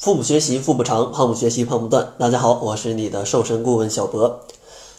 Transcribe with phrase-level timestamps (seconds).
[0.00, 2.14] 腹部学习腹部长，胖不学习胖不断。
[2.16, 4.40] 大家好，我是你的瘦身顾问小博。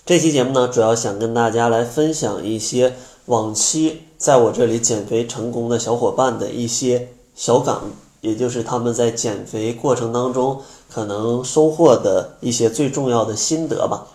[0.05, 2.93] 这期节目呢，主要想跟大家来分享一些
[3.25, 7.87] 往期在我这里减肥成功的小伙伴的一些小感悟，
[8.21, 10.61] 也就是他们在减肥过程当中
[10.93, 14.05] 可能收获的一些最重要的心得吧。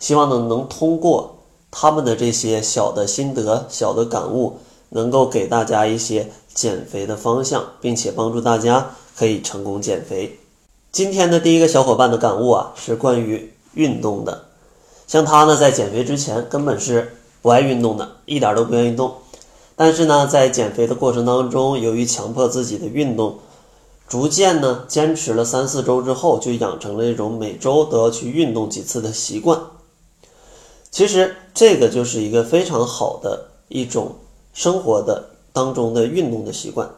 [0.00, 1.36] 希望呢，能通过
[1.70, 8.96] 他们的这些小的心得、小的感悟，能够给大家一些减肥的方向，并且帮助大家。
[9.16, 10.38] 可以成功减肥。
[10.90, 14.44] 今天的第一个小伙伴的感悟啊，是关于运动的。
[15.06, 19.14] 像他呢，在减肥之前根本是不爱运动的，一点都不愿意动。
[19.74, 23.38] 但是呢，在减肥的过程当中，由于强迫自己的运动，
[24.06, 29.58] 逐渐呢，坚持了三四周之后，就养成了一种每周都要去运动几次的习惯。
[30.90, 34.16] 其实这个就是一个非常好的一种
[34.52, 36.90] 生活的当中的运动的习惯。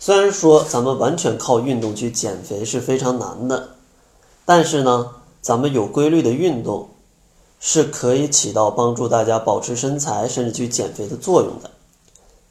[0.00, 3.70] 虽然说咱们完全靠运动去减肥是非常难的，
[4.44, 6.88] 但是呢，咱们有规律的运动
[7.58, 11.70] 是可以起到帮助大家保持身材甚至去减肥的作用的。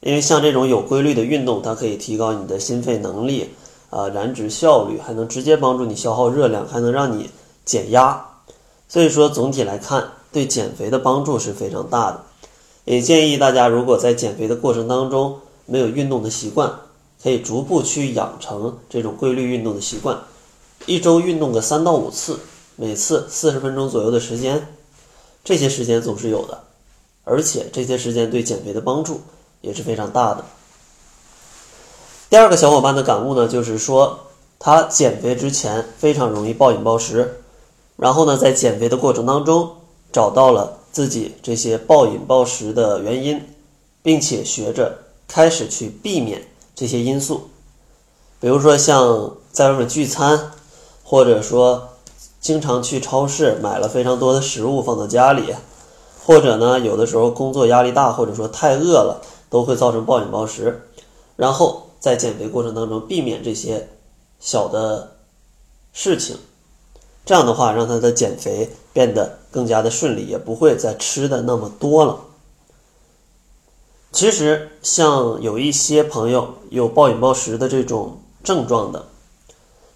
[0.00, 3.48] 因为像这种有规律的运动，它可以提高你的心肺能力，
[3.90, 7.30] 啊，燃脂效率，还能直接帮助你消耗热量，还能让你
[7.64, 8.26] 减压。
[8.88, 12.20] 所以说，总体来看，对减肥的帮助是非常大的。
[12.84, 16.72] 也建议大家，如果在减肥的过程当中没有运动的习惯，
[17.22, 20.18] 可以逐步去养成这种规律运动的习惯，
[20.86, 22.38] 一周运动个三到五次，
[22.76, 24.68] 每次四十分钟左右的时间，
[25.42, 26.62] 这些时间总是有的，
[27.24, 29.20] 而且这些时间对减肥的帮助
[29.60, 30.44] 也是非常大的。
[32.30, 34.26] 第二个小伙伴的感悟呢，就是说
[34.58, 37.40] 他减肥之前非常容易暴饮暴食，
[37.96, 39.76] 然后呢，在减肥的过程当中
[40.12, 43.42] 找到了自己这些暴饮暴食的原因，
[44.02, 46.46] 并且学着开始去避免。
[46.78, 47.48] 这些因素，
[48.38, 50.52] 比如说像在外面聚餐，
[51.02, 51.88] 或者说
[52.40, 55.56] 经常去超市买了非常多的食物放到家里，
[56.24, 59.20] 或者呢有的时候工作压力大，或者说太饿了，
[59.50, 60.88] 都会造成暴饮暴食。
[61.34, 63.88] 然后在减肥过程当中避免这些
[64.38, 65.14] 小的
[65.92, 66.36] 事情，
[67.26, 72.20] 这样的话让他的减肥变得更加的顺利，也不会再吃的那么多了。
[74.18, 79.06] 其实，像有一些朋友有暴饮暴食的这种症状的，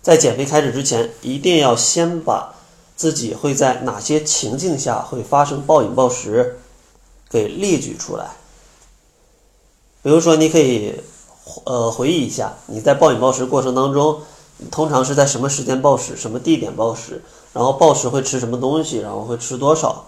[0.01, 2.55] 在减肥开始之前，一定要先把
[2.95, 6.61] 自己会在哪些情境下会发生暴饮暴食
[7.29, 8.37] 给列举出来。
[10.05, 10.95] 比如说，你可以
[11.65, 14.21] 呃回忆一下，你在暴饮暴食过程当中，
[14.71, 20.07] 通常是在什么时间暴食，什么地点暴食，然后暴食会吃什么东西，然后会吃多少，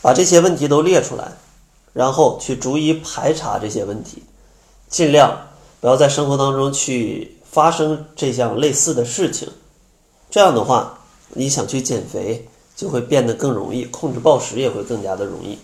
[0.00, 1.36] 把这些问题都列出来。
[1.94, 4.22] 然后去逐一排查这些问题，
[4.88, 5.46] 尽量
[5.80, 9.48] 不要在生活当中去发生这项类似的事情。
[10.28, 10.98] 这样的话，
[11.30, 15.58] 你想去减肥就会变得更容易，控制暴食也会更加的容易。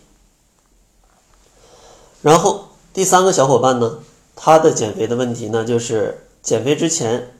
[2.22, 3.98] 然后第三个小伙伴呢，
[4.36, 7.34] 他的减肥的问题呢，就是减肥之前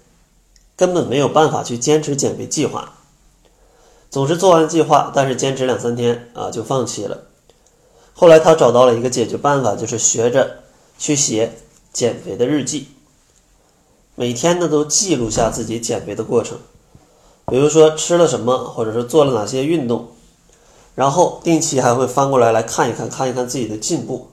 [0.75, 2.95] 根本没有办法去坚持减肥计划，
[4.11, 7.30] 总是做完计划，但是坚持两三天啊就放弃了。
[8.21, 10.59] 后来他找到了一个解决办法，就是学着
[10.99, 11.55] 去写
[11.91, 12.89] 减肥的日记，
[14.15, 16.59] 每天呢都记录下自己减肥的过程，
[17.47, 20.09] 比如说吃了什么，或者是做了哪些运动，
[20.95, 24.29] 然后定期还会翻过来来看一看，看一看自己的进步。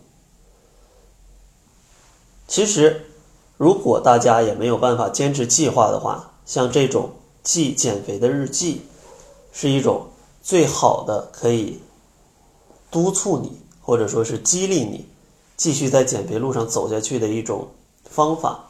[2.45, 3.05] 其实，
[3.55, 7.11] 如果大家也没有办法坚持计划的话，像这种
[7.41, 8.81] 记减肥的日记，
[9.53, 10.07] 是一种
[10.43, 11.79] 最好的可以
[12.91, 13.61] 督促你。
[13.87, 15.05] 或者说是激励你
[15.55, 17.69] 继续在减肥路上走下去的一种
[18.03, 18.65] 方法，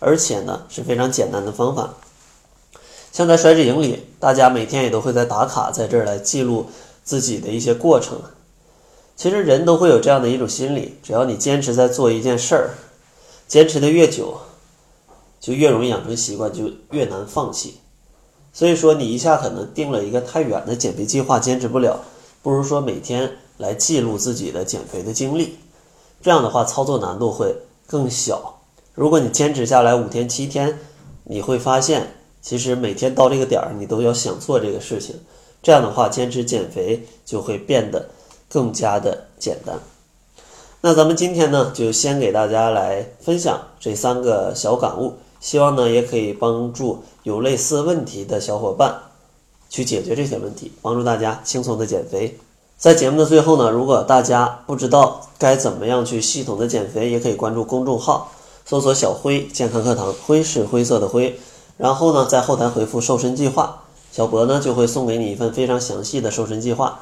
[0.00, 1.94] 而且呢是非常简单的方法。
[3.10, 6.66] 像在甩脂营里，大家每天也都会在打卡，在这儿来记录
[7.02, 8.20] 自己的一些过程。
[9.16, 12.74] 其实人都会有这样的一种心理，只要你坚持在做一件事儿，
[13.48, 14.40] 坚持的越久，
[15.40, 17.78] 就越容易养成习惯，就越难放弃。
[18.52, 22.00] 所以说，你一下可能定了一个太远的减肥计划，坚持不了，
[22.42, 23.38] 不如说每天。
[23.60, 25.58] 来记录自己的减肥的经历，
[26.22, 27.54] 这样的话操作难度会
[27.86, 28.58] 更小。
[28.94, 30.78] 如果你坚持下来五天七天，
[31.24, 35.14] 你会发现，其实每天到这个点儿你都要想做这个事情。
[35.62, 38.08] 这样的话，坚持减肥就会变得
[38.48, 39.78] 更加的简单。
[40.80, 48.98] 那咱们今天呢，就先给大家来分享这三个小感悟，希望呢也可以帮助有类似问题的小伙伴
[49.68, 52.38] 去解决这些问题，帮助大家轻松的减肥。
[52.80, 58.32] 在节目的最后呢，如果大家不知道该怎么样去系统的减肥，也可以关注公众号，
[58.64, 61.38] 搜索“小辉健康课堂”，辉是灰色的灰，
[61.76, 67.00] 然后呢，在后台回复“瘦身计划”，小博呢就会送给你一份非常详细的瘦身计划，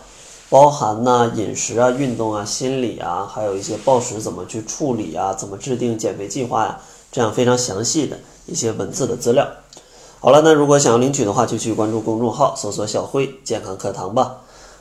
[0.50, 6.80] 包含呢饮食啊、运动啊、心理啊，还有一些暴食怎么去处理啊、怎么制定减肥计划呀，
[7.12, 9.46] 这样非常详细的一些文字的资料。
[10.18, 14.38] 好了，那如果想要领取的话，就去关注公众号，搜索“小辉健康课堂”吧。